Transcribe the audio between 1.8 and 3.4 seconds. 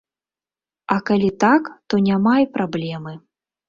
то няма і праблемы.